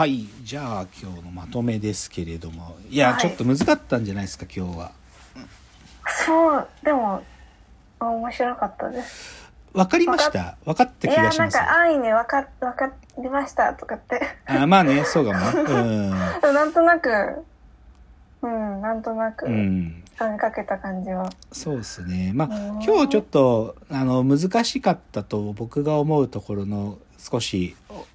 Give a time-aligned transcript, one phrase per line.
[0.00, 2.74] はいじゃあ今日のまとめですけれども。
[2.88, 3.20] いや、はい。
[3.20, 4.92] ちょっと難かったんじゃないですか今日は。
[6.26, 7.22] そうでも
[7.98, 9.50] あ面白かったです。
[9.74, 10.56] 分かりました？
[10.64, 11.54] 分かったいや気がします。
[11.58, 14.22] なんか安易に分か分かりましたとかって。
[14.46, 15.38] あまあねそうかも
[15.68, 16.08] ね。
[16.50, 17.44] なんとなく
[18.40, 22.32] うんなんとなくうん、かけた感じは、そうですね。
[22.34, 22.82] まあうん。
[22.82, 28.06] 今日ちょっとあの難しかったと僕が思うところの少しお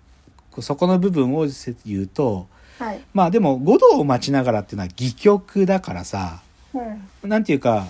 [0.62, 1.48] そこの部分を
[1.86, 2.48] 言うと
[2.80, 3.02] はい。
[3.14, 6.42] まあでも五道を待ちながらっていうのは戯曲だからさ
[6.74, 6.82] う
[7.26, 7.30] ん。
[7.30, 7.88] なんていうか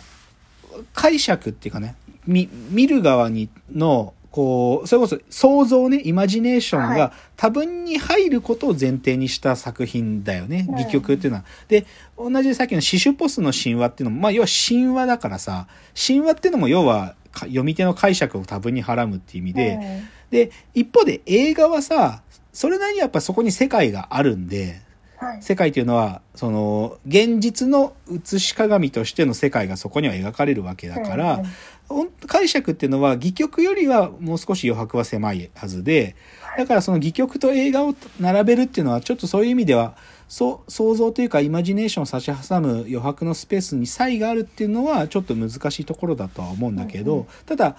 [0.93, 1.95] 解釈っていうかね
[2.27, 10.75] 見見る側にのこうそれこそ想像ねイマジネーションはが多分に入ることを前提にした作品だよね、うん。
[10.75, 11.45] 戯曲っていうのは。
[11.67, 11.85] で
[12.17, 22.21] 同じさっきのシシュポスの神話っていうのもまあ要は神話だからさ神話っていうのも要はか読み手の解釈を多分にはらむっていう意味で、で一方で映画はさ
[22.55, 24.81] それなりにやっぱそこに世界があるんで
[25.21, 25.41] うんはい。
[25.41, 31.43] 世界というのはその現実の写し鏡としての世界がそこには描かれるわけだから、うん
[31.87, 36.15] ほん解釈っていうのは戯曲よりはもう少し余白は狭いはずで
[36.57, 39.95] だからその戯曲と映画を並べるっていうのはちょっとそういう意味では
[40.27, 47.27] そう想像というかイマジネーションを差し挟む余白のスペースに差異があるっていうのはちょっと難しいところだとは思うんだけど、うんうん。
[47.45, 47.77] ただ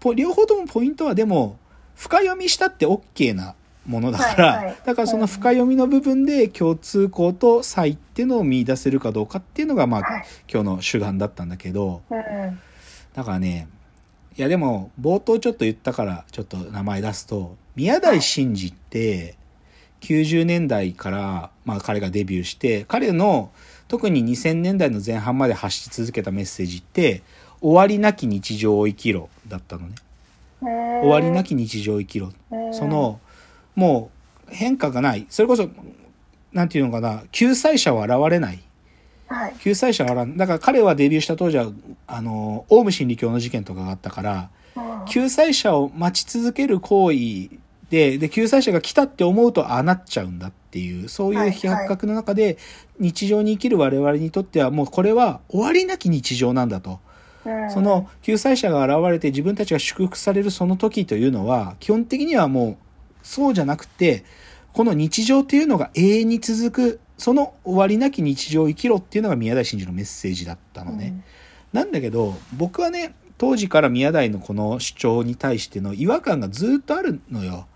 [0.00, 1.58] ポ両方ともポイントはでも
[1.94, 3.54] 深読みしたって OK な
[3.86, 4.76] ものだから、はいはい。
[4.84, 10.24] だからその深読みの部分で共通項と差異っていうのを見出せるかどうかっていうのがまあ、はい。
[10.52, 12.60] 今日の主眼だったんだけどうん。
[13.14, 13.68] だからね
[14.36, 19.36] いやでも冒頭ちょっと言ったからちょっと名前出すと宮台真司って
[20.00, 23.52] 90年代から、まあ、彼がデビューして彼の
[23.88, 27.22] 特に2000年代の前半まで発し続けたメッセージって
[27.60, 29.94] 「終わりなき日常を生きろ」だったのね。
[31.02, 32.32] 終わりなき日常を生きろ。
[32.50, 33.20] うんその
[33.74, 34.10] も
[34.50, 35.26] う変化がない。
[35.28, 35.68] それこそ
[36.52, 37.22] なんていうのかな。
[37.32, 38.62] 救済者は現れない。
[39.28, 39.54] はい。
[39.60, 40.38] 救済者は現れない。
[40.38, 41.70] だから彼はデビューした当時は
[42.06, 45.04] あのオウム真理教の事件とかがあったからうん。
[45.06, 47.50] 救済者を待ち続ける行為
[47.90, 52.56] でで救済者が来たって思うとああなっちゃうんだっていうそういう比較覚の中で
[52.98, 57.00] 日常に生きる我々にとってはもうこれは終わりなき日常なんだと。
[57.44, 57.70] うん。
[57.70, 62.76] その救済者が現れて自分たちが祝福されるその時というのは基本的にはもう
[63.22, 64.24] そうじゃなくて
[64.72, 71.22] この日常っていうのが永遠に続くその終わりなき日常を生きろっていうのが宮台真司のメッセージだったのね。
[71.72, 77.66] なんだけど僕はね当時から宮台のこの主張に対しての違和感がずっとあるのよ。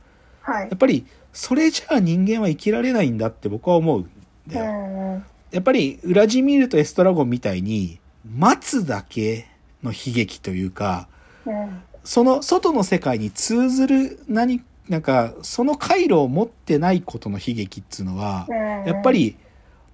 [0.40, 4.10] はいやっぱりそれじゃあ人間は生きられないんだって僕は思うん
[4.46, 4.72] だよ。
[4.72, 8.00] うんやっぱりウラジミールとエストラゴンみたいに
[8.36, 9.46] 待つだけ
[9.82, 11.08] の悲劇というか
[11.46, 18.56] うんその外の世界に通ずる何なんかその回路を持ってないことの悲劇っつうのはうん。
[18.86, 19.36] やっぱり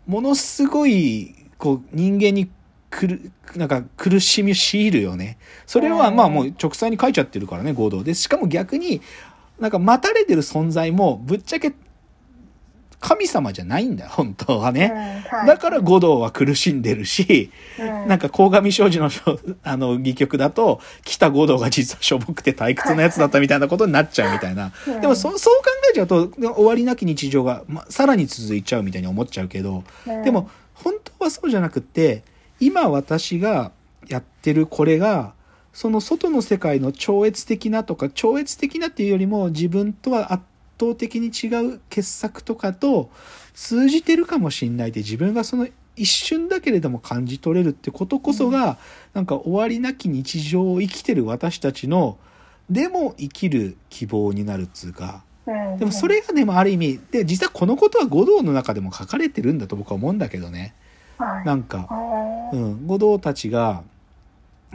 [0.06, 2.50] ものすごいこう人間に
[2.90, 5.38] くるなんか苦しみを強いるよね。
[5.66, 6.16] それはうん。
[6.16, 8.14] まあもう直裁に書いちゃってるからね合同で。
[8.14, 9.00] しかも逆に
[9.58, 11.72] なんか待たれてる存在もぶっちゃけ
[13.02, 14.92] 神様じゃないんだよ本当はね。
[14.94, 14.96] う
[15.34, 19.10] んはいだから五道は苦しんでるし、うんなんか鴻上庄司の
[19.64, 24.72] あの戯曲だと北五道が実はしょぼくて退屈なやつだったみたいなことになっちゃうみたいな。
[24.86, 32.22] うんでもそそう考えちゃうと終わりなき日常が、ま、さらに続いちゃうみたいに思っちゃうけど、うんでも本当はそうじゃなくって
[32.60, 33.72] 今私が
[34.08, 35.34] やってるこれが
[35.72, 40.44] その外の世界の超越的なとか超越的なっていうよりも自分とは圧
[40.90, 43.10] 倒的に違う傑作とかと
[43.54, 48.78] 通じてるかもしんないで自分がその一瞬だけれども感じ取れるってことこそが、
[49.12, 52.16] なんか終わりなき日常を生きてる私たちの
[52.70, 55.22] でも生きる希望になるっつうか。
[55.46, 55.78] うん。
[55.78, 60.74] でもそれがでもある意味で実はこのことは五道の中でも書かれてるんだと僕は思うんだけどね。
[61.18, 61.44] はい。
[61.44, 61.88] なんか、
[62.52, 63.82] うん、五道たちが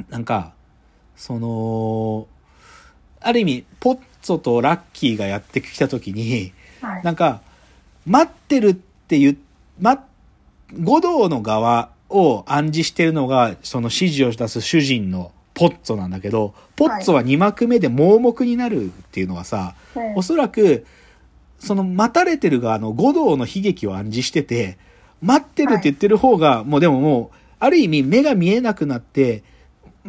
[0.09, 0.53] なんか
[1.15, 2.27] その
[3.19, 7.03] ある意味ポッツォとラッキーがやってきた時にはい。
[7.03, 7.41] なんか
[8.05, 9.37] 待ってるって言う、
[9.79, 10.05] ま、
[10.79, 20.85] 五道の側を暗示してるのがその指示を出す主人のポッツォなんだけどポッツォは2幕目で盲目になるっていうのはさ、うんおそらく、
[21.59, 24.77] その待たれてる側の五道の悲劇を暗示してて、
[25.21, 29.43] 待ってるって言ってる方が、もうでももう、ある意味目が見えなくなって、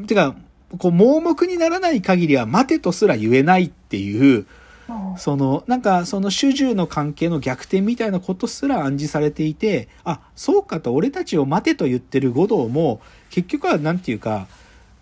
[0.06, 0.36] てか、
[0.76, 4.46] こう盲目にならない限りは待てとすら言えないっていう、
[4.88, 5.18] うん。
[5.18, 13.00] その、なんかその主従の関係の逆転みたいなことすら暗示されていて、あ、そうかと俺たちを待てと言ってる五道も、
[13.30, 14.46] 結局はなんていうか、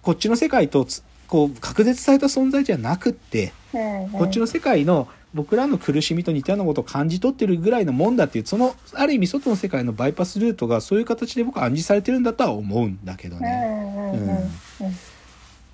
[0.02, 14.12] こっちの世界とつこう、隔絶された存在じゃなくって、うんこっちの世界の僕らの苦しみと似たようなことを感じ取ってるぐらいのもんだっていうそのある意味外の世界のバイパスルートがそういう形で僕は暗示されてるんだとは思うんだけどうね、
[14.80, 14.86] うん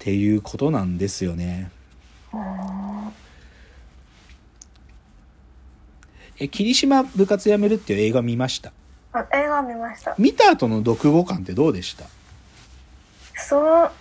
[0.02, 1.70] っていうことなんですよね。
[6.40, 8.72] え霧島部活やめるっていう映画見ました？
[9.12, 10.16] あ映画見ました。
[10.18, 12.06] 見た後の読後感ってどうでした？
[13.36, 13.92] その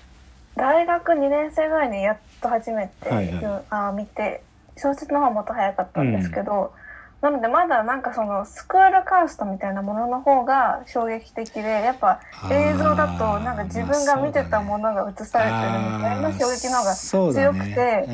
[0.56, 3.44] 大学2年生ぐらいにやっと初めて、はいはい。
[3.44, 4.42] うんあ見て
[4.78, 6.74] 小説の方はもっと早かったんですけど、
[7.22, 12.20] なのでまだなんかそのスクールカーストみたいなものの方が衝撃的でやっぱ
[12.52, 18.12] 映像だとなんか自分が見てたものが映されてるみたいな衝撃の方が強くて、ねう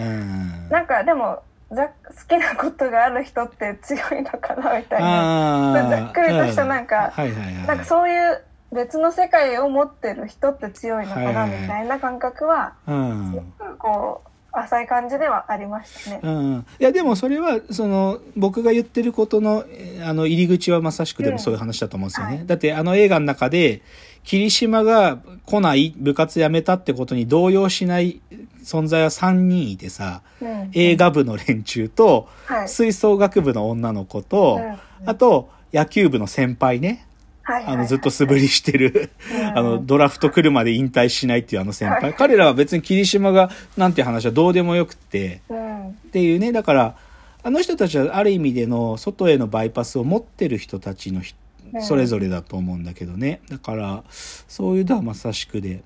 [0.68, 0.70] ん。
[0.70, 1.94] なんかでもざ好
[2.28, 5.88] きなことがある人って強いのかなみたいな。
[5.90, 8.44] ざっくりとしたなんかはいはいはい、なんかそういう
[8.74, 13.32] 別の世界を持ってる人って強いのかなみたいな感覚はうん。
[13.32, 14.27] すごくこう
[14.60, 16.20] 浅い感じではありましたね。
[16.24, 22.48] うん、いやでもそれはその僕が言ってることのえーあの入り口はまさしくでもそういう話だと思うんですよね、うんはい。
[22.48, 23.82] だってあの映画の中で
[24.24, 28.22] 霧島が来ない部活辞めたってことに動揺しない
[28.64, 30.70] 存在は3人いてさうん。
[30.74, 32.70] 映画部の連中とはい。
[32.70, 35.10] 吹奏楽部の女の子とうん。
[35.10, 37.07] あと野球部の先輩ね
[37.48, 39.10] はいはいあのずっと素振りしてる。
[39.34, 39.58] うん。
[39.58, 42.02] あのドラフト来るまで引退しないっていうあの先輩。
[42.02, 42.14] はい。
[42.14, 45.42] 彼らは別に霧島がなんていう話はどうでもよくって。
[45.48, 45.88] うん。
[45.88, 46.98] っていうねだから
[47.44, 51.36] あの人たちはある意味での外へのバイパスを持ってる人たちのひ
[51.74, 51.82] うん。
[51.82, 53.40] それぞれだと思うんだけどね。
[53.50, 55.84] だからそういうのはまさしくで。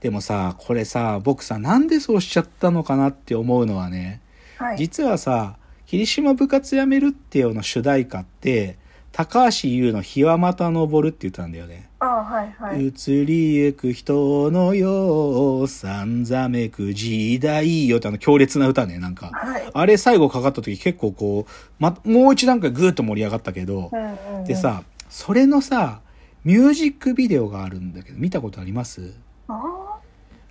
[0.00, 4.20] でもさこれさ僕さなんでそうしちゃったのかなって思うのはね。
[4.58, 4.78] はい。
[4.78, 5.56] 実はさ
[5.86, 8.76] 「霧島部活やめるってよ」の主題歌って
[9.16, 11.88] 高橋優の「日はまた昇る」って言ったんだよね。
[12.00, 12.88] あはいはい。
[12.88, 19.30] 移りゆく人のよさんざめく時代よってあの強烈な歌ねなんか。
[19.32, 19.70] はい。
[19.72, 26.00] あれ最後かかった時結構こう、ま、もう一段階ぐーっと盛り上がったけどう、んうんうんで、さ、それのさ、
[26.44, 29.14] ミュージックビデオがあるんだけど、見たことあります？
[29.48, 29.56] あー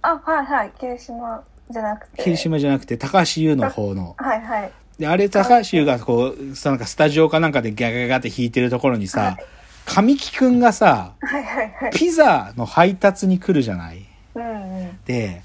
[0.01, 4.15] あはいはい霧島じゃなくて霧島じゃなくて高橋優の方の。
[4.17, 9.37] はいはいで、あれ高橋優がこう、さなんかスタジオかなんかでギャガガガって弾いてるところにさはい、
[9.85, 11.91] 神木くんがさ、はいはいはい。
[11.91, 14.05] ピザの配達に来るじゃない？
[14.35, 14.99] うんうん。
[15.05, 15.41] で、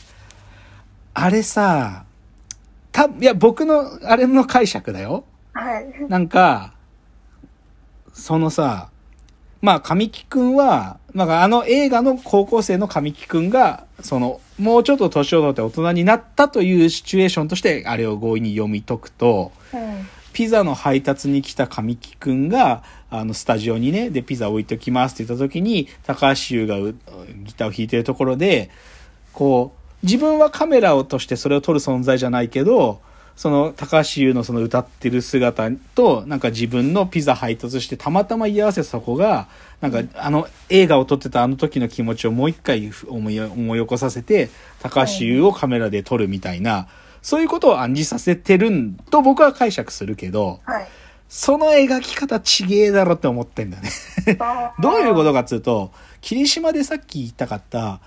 [1.14, 2.05] あれさ、
[2.93, 5.25] た、いや、僕の、あれの解釈だよ。
[5.52, 5.87] はい。
[6.08, 6.75] なんか、
[8.12, 8.91] そのさ、
[9.62, 20.07] まあ、神木くんは、まあ、あの映画の高校生の神木くんが、その、もうちょっと年を取って大人になったというシチュエーションとして、あれを強引に読み解くと、うん。
[20.33, 26.95] ピザの配達に来た神木くんが、あの、スタジオにね、で、ピザ置いときますって言った時に、高橋優がう
[27.45, 28.71] ギターを弾いてるところで、
[29.33, 33.01] こう、自分はカメラをとしてそれを撮る存在じゃないけど、
[33.41, 39.49] その高橋優のその歌ってる姿と、なんか自分のピザ配達してたまたま居合わせたそこが、
[39.81, 44.51] なんかあの映画を撮ってたあの時の気持ちをもう一回思い思い起こさせて、
[44.83, 46.87] 高橋優をカメラで撮るみたいな、
[47.23, 50.89] そういうことを暗示させてるんと僕は解釈するけど、はい。
[51.31, 53.89] その描き方ちげえだろって思ってんだね。
[54.83, 58.01] どういうことかっつうと、霧島でさっき言いたかった、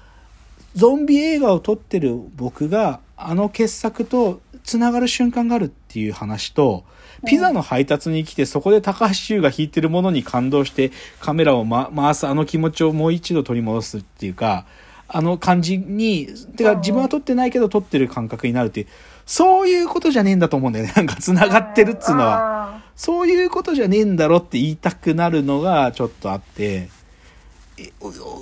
[0.76, 6.84] ゾンビ映画を撮ってる僕が、あの傑作と繋がる瞬間があるっていう話と、
[7.26, 14.66] ピザの配達に来て、そこで高橋優が弾いてるものに感動して、カメラを、ま、回すあの気持ちをもう一度取り戻すっていうか、
[15.08, 16.28] あの感じに、
[16.58, 18.88] てか自分は撮ってないけど撮ってる感覚になるっていう、
[19.26, 20.94] そういうことじゃねえんだと思うんだよね。
[20.98, 22.26] なんか繋がってるっつうのは。
[22.26, 22.82] は。
[22.96, 26.90] そういうことじゃねえんだろって言いたくなるのがちょっとあって、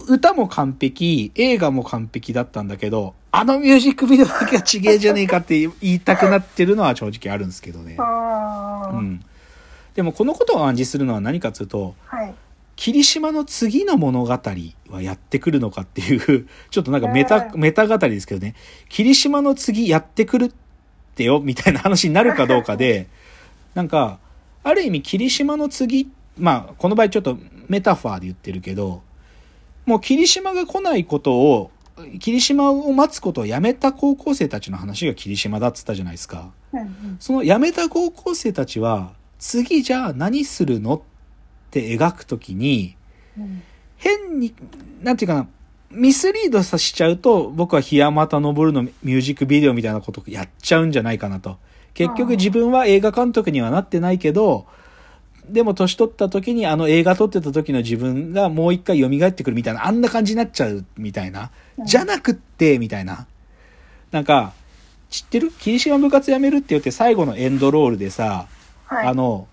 [0.08, 7.98] 歌も完璧、映画も完璧だったんだけど、あのミュージックビデオだけはちげえじゃねえかって言いたくなってるのは正直あるんですけどね。
[7.98, 9.24] うん。
[9.96, 12.34] でもこのことを暗示するのは何かっつうと、はい。
[12.76, 14.30] 霧島の次の物語
[14.90, 18.56] はやってくるのかっていう、ちょっとなんかメタ、うんメタ語りですけどね、
[18.90, 20.52] 霧島の次やってくるっ
[21.16, 23.08] てよ、みたいな話になるかどうかで、
[23.76, 24.18] なんか、
[24.64, 29.04] ある意味霧島の次、まあ、この場合ちょっとメタファーで言ってるけど、
[29.86, 31.72] もう霧島が来ないことを、
[32.20, 36.52] 霧島を待つことをやめた高校生たちの話が霧島だっつったじゃないですか。
[36.74, 37.18] うんうん。
[37.20, 41.02] その辞めた高校生たちは、次じゃあ何するのっ
[41.72, 42.96] て描くときに、
[43.38, 43.64] うん
[44.02, 44.54] 変に、
[45.04, 45.48] なんていうかな、
[45.92, 51.58] ミスリードさせちゃうと、僕は檜山田昇のミュージックビデオみたいなことやっちゃうんじゃないかなと。
[51.94, 54.66] 結局自分は映画監督にはなってないけど、
[55.52, 61.52] でも年取った時にあの映画撮ってた時の自分がもう一回蘇ってくるみたいな、あんな感じになっちゃうみたいな。
[61.86, 63.28] じゃなくって、みたいな。
[64.12, 64.54] なんか、
[65.10, 65.52] 知ってる？
[65.52, 68.48] 霧島部活やめるって言って最後のエンドロールでさ、
[68.86, 69.08] はい。
[69.08, 69.48] あの、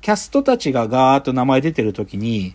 [0.00, 2.54] キャストたちがガーッと名前出てる時に、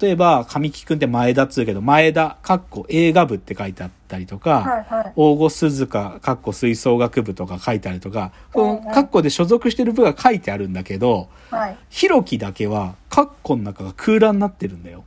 [0.00, 5.12] 例えば、神木くんって前田っつうけど、前田、かっこ映画部って書いてあったりとか、はいはい。
[5.16, 11.76] 大御鈴鹿、かっこ吹奏楽部とか書いてあるとか、このうんうんカッコで所属してる部が書いてあるんだけど、はい。
[11.88, 15.02] ひろきだけは、カッコの中が空欄になってるんだよ。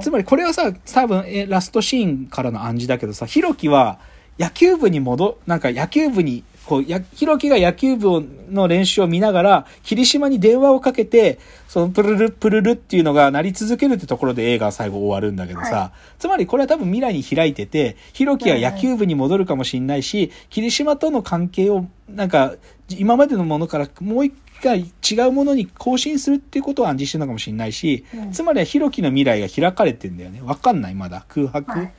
[0.00, 3.98] つまりこれはさ、多分、えラストシーンからの暗示だけどさ、ひろきは
[4.38, 11.38] 野球部に戻、なんか野球部に、こう、や、ひろきが野球部をの練習を見ながら、霧島に電話をかけて、
[11.68, 22.54] そのプルルプルルっていうのが鳴り続けるってところで映画は最後終わるんだけどさ、はつまりこれは多分未来に開いてて、ひろきは野球部に戻るかもしれないし、霧島との関係を、なんか、
[22.88, 30.40] 今までのものからもう一回違うものに更新するっていうことを暗示してるのかもしれないし、うんつまりはひろきの未来が開かれてんだよね。
[30.42, 31.24] わかんない、まだ。
[31.28, 31.70] 空白。
[31.70, 31.92] はい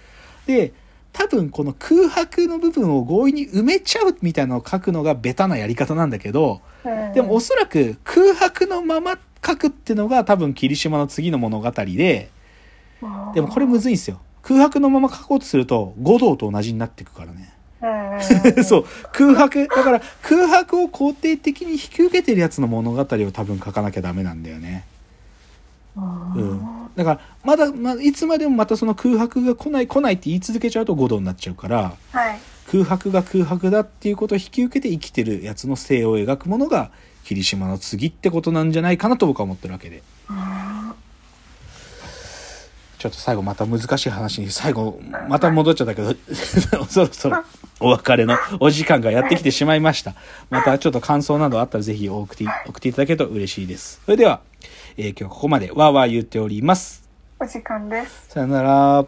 [0.46, 0.74] で、
[1.13, 12.29] 多分この空白の部分を強引に埋めちゃうみたいなのを書くのがベタなやり方なんだけど、うんでもおそらく空白のまま書くってのが多分霧島の次の物語で、
[13.34, 14.20] でもこれむずいんですよ。
[14.41, 17.53] 空白のまま書こうとすると、五道と同じになっていくからね。
[18.63, 18.86] そう。
[19.12, 19.67] 空白。
[19.67, 24.86] だから空白を肯定的に引き受けてるやつの物語を多分書かなきゃダメなんだよね。
[25.96, 26.83] うん。
[26.96, 32.40] だから、まだ、まあ、いつまでもまたその空白が来ない来ないって言い続けちゃうと五道になっちゃうから、はい。
[32.72, 36.92] 空白が空白だっていうことを引き受けて生きてるやつの性を描くものが
[37.24, 40.02] 霧島の次ってことなんじゃないかなと僕は思ってるわけで。
[43.04, 46.16] ちょっと最後また難しい話に最後また戻っちゃったけど
[46.88, 47.44] そろそろ
[47.82, 50.16] お別れのお時間がやってきてしまいました
[50.50, 54.40] またちょっと感想などあったらぜひ送って送っていただけると嬉しいですそれでは、
[54.96, 57.04] えー今日はここまでわーわー言っております
[57.40, 58.28] お時間です。
[58.30, 59.06] さよなら